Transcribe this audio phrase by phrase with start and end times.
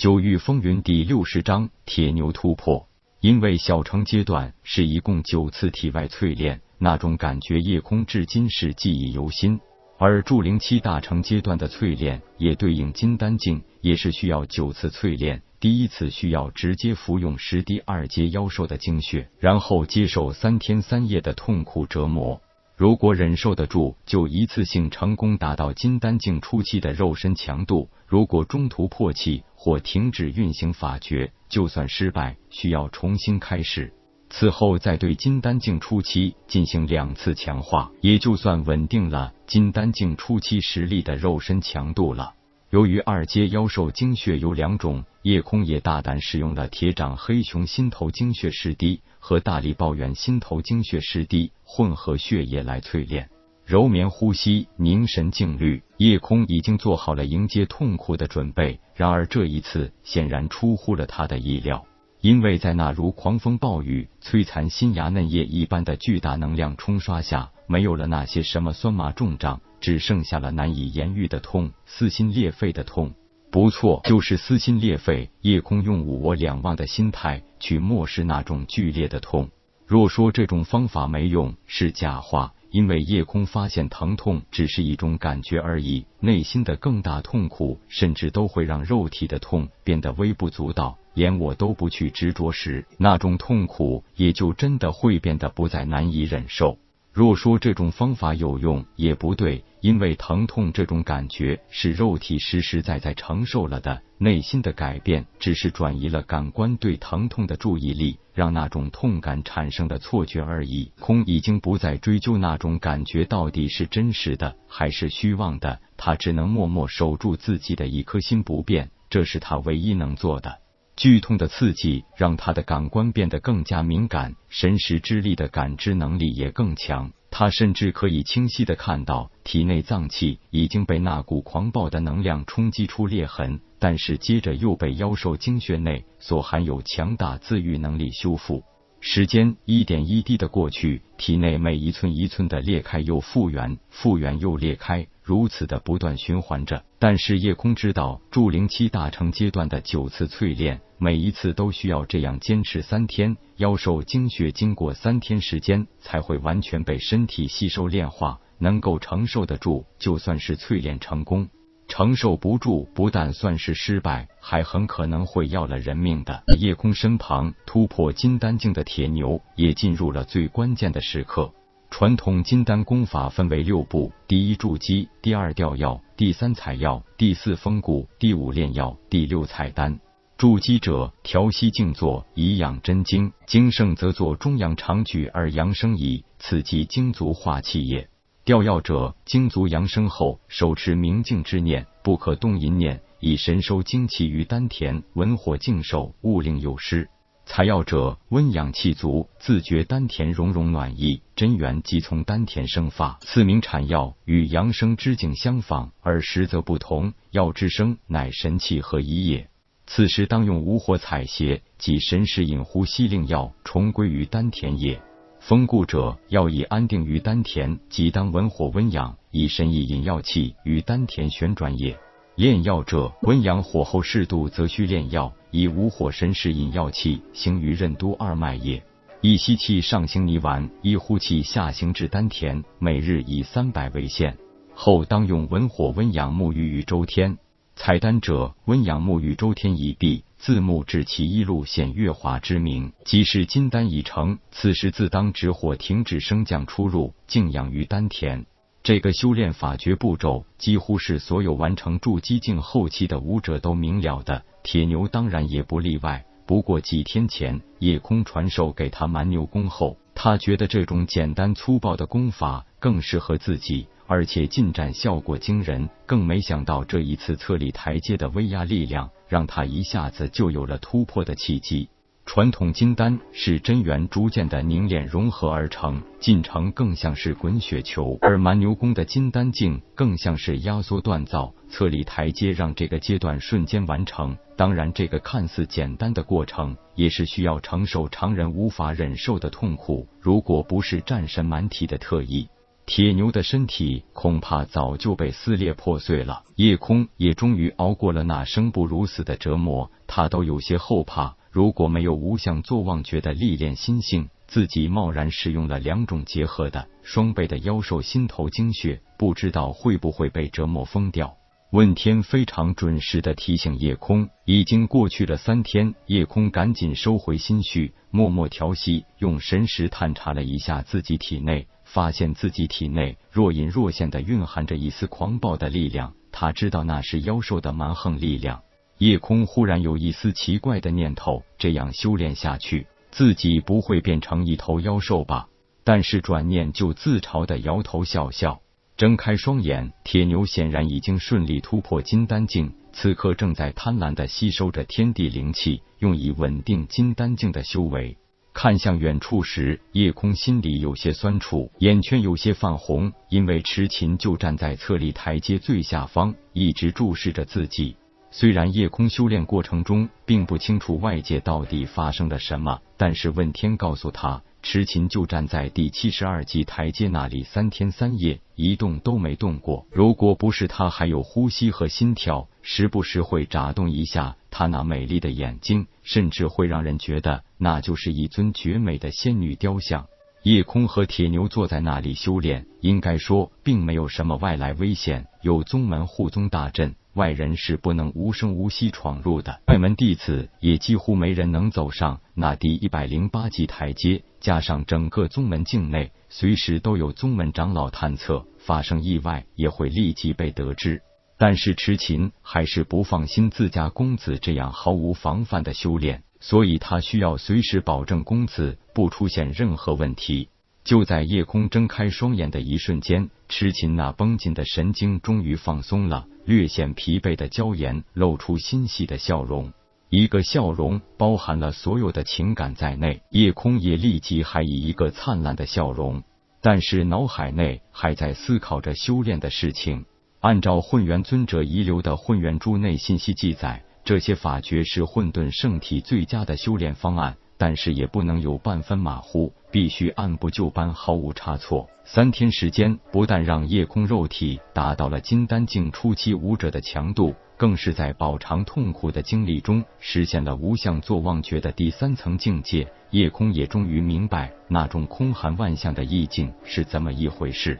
[0.00, 2.88] 九域风云第六十章铁牛突破。
[3.20, 9.60] 因为小成阶段是一共九次体外淬炼，那种感觉夜空至今是记忆犹新。
[9.98, 15.42] 而筑灵期大成阶段的淬炼也对应金丹境，也是需要九次淬炼。
[15.60, 22.40] 第一次需要直接服用十滴二阶妖兽的精血，然后接受三天三夜的痛苦折磨。
[22.80, 33.92] 如果忍受得住，就一次性成功达到金丹境初期的肉身强度；如果中途破气或停止运行法诀，就算失败，需要重新开始。
[34.30, 42.32] 此后再对金丹境初期进行两次强化，也就算稳定了金丹境初期实力的肉身强度了。
[42.70, 53.28] 由于二阶妖兽精血有两种，夜空也大胆使用了铁掌黑熊心头精血十滴和大力抱怨心头精血十滴混合血液来淬炼。
[53.66, 58.78] 柔绵呼吸，凝神静虑，夜空已经做好了迎接痛苦的准备。
[58.94, 61.84] 然而这一次显然出乎了他的意料，
[62.20, 69.60] 因为在那如狂风暴雨、摧残新芽嫩叶一般的巨大能量冲刷下，没有了那些什么酸麻重胀。
[69.80, 73.14] 只剩下了难以言喻的痛，撕心裂肺的痛。
[73.50, 75.30] 不错，就是撕心裂肺。
[75.40, 79.48] 夜空用物我两忘的心态去漠视那种剧烈的痛。
[79.86, 82.52] 若说这种方法没用，是假话。
[82.70, 90.96] 因为夜空发现疼痛只是一种感觉而已，内心的更大痛苦，甚至都会让肉体的痛变得微不足道。
[91.14, 96.78] 连我都不去执着时，那种痛苦也就真的会变得不再难以忍受。
[97.20, 110.90] 若说这种方法有用，也不对，因为疼痛这种感觉是肉体实实在在承受了的，内心的改变只是转移了感官对疼痛的注意力，让那种痛感产生的错觉而已。
[110.98, 120.56] 空已经不再追究那种感觉到底是真实的还是虚妄的，他只能默默守住自己的一颗心不变，这是他唯一能做的。
[121.00, 127.10] 剧痛的刺激让他的感官变得更加敏感，神识之力的感知能力也更强。
[127.30, 138.62] 他甚至可以清晰的看到体内脏器已经被那股狂暴的能量冲击出裂痕，但是接着又被妖兽精血内所含有强大自愈能力修复。
[139.00, 145.06] 时间一点一滴的过去，体内每一寸一寸的裂开又复原，复原又裂开。
[145.22, 153.36] 如此的不断循环着，但是夜空知道，筑灵期大成阶段的九次淬炼，每一次都需要这样坚持三天。
[153.56, 161.46] 妖兽精血经过三天时间，才会完全被身体吸收炼化，能够承受得住，就算是淬炼成功；
[161.90, 166.44] 承受不住，不但算是失败，还很可能会要了人命的。
[166.56, 171.52] 夜空身旁突破金丹境的铁牛，也进入了最关键的时刻。
[171.90, 179.98] 传统金丹功法分为六步：第一筑基，第二吊药，第三采药，第四封固，第五炼药，第六采丹。
[180.38, 188.08] 筑基者，调息静坐，以养真经；精盛则作中阳长举而阳生矣，此即精足化气也。
[188.50, 197.08] 吊药者，精足阳生后，手持明镜之念，不可动淫念，以神收精气于丹田，文火静守，勿令有失。
[197.46, 203.20] 采药者，温养气足，自觉丹田融融暖意，真元即从丹田生发。
[203.20, 207.12] 此名产药，与阳生之境相仿，而实则不同。
[207.30, 209.48] 药之生，乃神气合一也。
[209.86, 215.00] 此时当用无火采邪，即神识引呼吸，令药重归于丹田也。
[215.40, 221.98] 封固者，药以安定于丹田，即当文火温养，以神意引药气于丹田旋转也。
[222.36, 225.32] 炼药者，温阳火候适度，则需炼药。
[225.50, 228.80] 以无火神识引药气行于任督二脉也。
[229.22, 234.36] 一吸气上行泥丸，一呼气下行至丹田，每日以三百为限。
[234.74, 237.36] 后当用文火温养沐浴于周天。
[237.82, 244.38] 采丹者，温养沐浴周天已毕，自沐至其一路显月华之明，即是金丹已成。
[244.50, 248.44] 此时自当止火，停止升降出入，静养于丹田。
[248.82, 256.26] 这个修炼法诀步骤，几乎是所有完成筑基境后期的武者都明了的，铁牛当然也不例外。
[256.44, 265.88] 不过几天前，夜空传授给他蛮牛功后，他觉得这种简单粗暴的功法更适合自己，而且进展效果惊人。
[266.04, 271.88] 更没想到这一次测力台阶的威压力量，让他一下子就有了突破的契机。
[272.32, 284.36] 传统金丹是真元逐渐的凝练融合而成，进程更像是滚雪球；而蛮牛宫的金丹境更像是压缩锻造，测立台阶让这个阶段瞬间完成。
[284.56, 290.06] 当然，这个看似简单的过程，也是需要承受常人无法忍受的痛苦。
[290.20, 292.48] 如果不是战神蛮体的特异。
[292.86, 296.44] 铁牛的身体恐怕早就被撕裂破碎了。
[296.54, 301.34] 夜空也终于熬过了那生不如死的折磨，他都有些后怕。
[301.50, 311.36] 如果没有无相坐忘诀的历练心性，自己贸然使用了两种结合的双倍的妖兽心头精血，不知道会不会被折磨疯掉。
[311.72, 315.94] 问天非常准时的提醒叶空，已经过去了三天。
[316.06, 326.12] 叶空赶紧收回心绪，默默调息，用神识探查了一下自己体内，发现自己体内若隐若现的蕴含着一丝狂暴的力量。
[326.32, 328.62] 他知道那是妖兽的蛮横力量。
[329.00, 332.86] 叶空忽然有一丝奇怪的念头：这样修炼下去。
[333.10, 335.48] 自己不会变成一头妖兽吧？
[335.84, 338.60] 但是转念就自嘲的摇头笑笑，
[338.98, 339.90] 睁开双眼。
[340.04, 348.18] 铁牛显然已经顺利突破金丹境，此刻正在贪婪的吸收着天地灵气，用以稳定金丹境的修为。
[348.52, 357.96] 看向远处时，夜空心里有些酸楚，眼圈有些泛红，因为痴琴就站在侧立台阶最下方，一直注视着自己。
[358.32, 369.84] 虽然夜空修炼过程中并不清楚外界到底发生了什么，但是问天告诉他，痴琴就站在第七十二级台阶那里，三天三夜一动都没动过。
[369.90, 380.06] 如果不是他还有呼吸和心跳，时不时会眨动一下他那美丽的眼睛，甚至会让人觉得那就是一尊绝美的仙女雕像。
[380.42, 386.94] 夜空和铁牛坐在那里修炼，应该说并没有什么外来危险，有宗门护宗大阵。
[387.14, 394.22] 外人是不能无声无息闯入的，外门弟子也几乎没人能走上那第一百零八级台阶。
[394.40, 401.02] 加上整个宗门境内，随时都有宗门长老探测，发生意外也会立即被得知。
[401.36, 410.48] 但是痴琴还是不放心自家公子这样毫无防范的修炼，所以他需要随时保证公子不出现任何问题。
[410.84, 416.26] 就在夜空睁开双眼的一瞬间，痴琴那绷紧的神经终于放松了。
[416.44, 419.72] 略显疲惫的娇颜露出欣喜的笑容，
[420.08, 423.22] 一个笑容包含了所有的情感在内。
[423.30, 426.22] 夜空也立即还以一个灿烂的笑容，
[426.60, 430.04] 但是脑海内还在思考着修炼的事情。
[430.40, 437.36] 按照混元尊者遗留的混元珠内信息记载，这些法诀是混沌圣体最佳的修炼方案。
[437.60, 441.90] 但是也不能有半分马虎，必须按部就班，毫无差错。
[442.04, 452.90] 三天时间，不但让夜空肉体达到了金丹境初期武者的强度，更是在饱尝痛苦的经历中实现了无相坐忘觉的第三层境界。
[453.10, 457.78] 夜空也终于明白那种空含万象的意境是怎么一回事。